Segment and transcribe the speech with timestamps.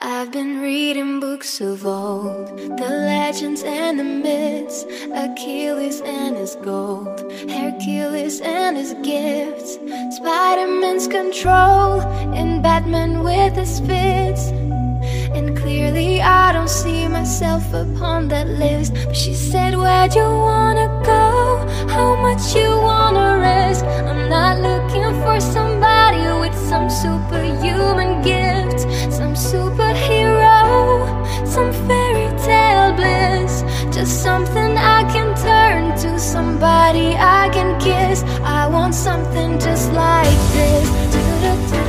[0.00, 7.20] I've been reading books of old, the legends and the myths, Achilles and his gold,
[7.50, 9.74] Hercules and his gifts,
[10.16, 12.00] Spider-Man's control,
[12.32, 14.52] and Batman with his fits.
[15.34, 18.94] And clearly I don't see myself upon that list.
[19.04, 21.66] But she said, Where'd you wanna go?
[21.88, 23.84] How much you wanna risk?
[23.84, 28.80] I'm not looking for somebody with some superhuman gift,
[29.12, 29.77] some superhero,
[34.38, 38.22] something I can turn to, somebody I can kiss.
[38.44, 40.88] I want something just like this.
[41.12, 41.87] Do-do-do-do-do.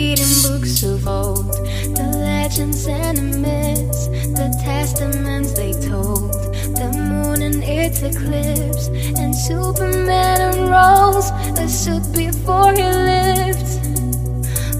[0.00, 1.52] Reading books of old,
[1.98, 4.06] the legends and the myths,
[4.38, 6.32] the testaments they told,
[6.80, 8.86] the moon and its eclipse,
[9.20, 11.28] and Superman unrolls
[11.64, 13.72] a suit before he lifts.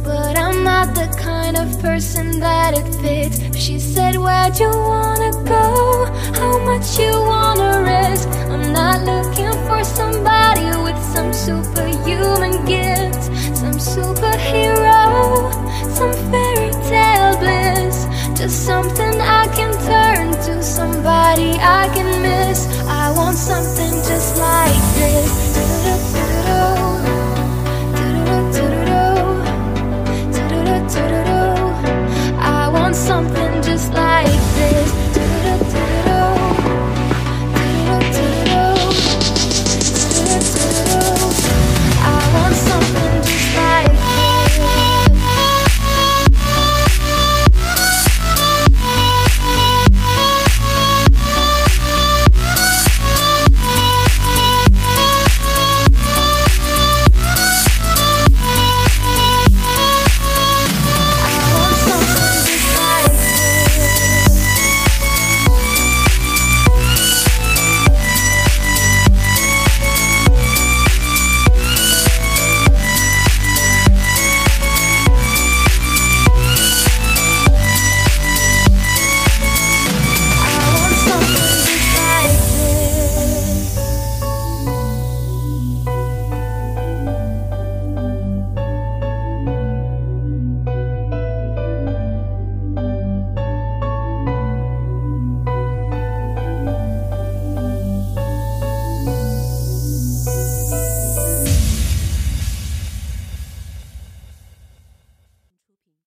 [0.08, 3.36] But I'm not the kind of person that it fits.
[3.64, 6.06] She said, Where'd you wanna go?
[6.40, 7.12] How much you
[21.60, 22.66] I can miss.
[22.86, 25.49] I want something just like this.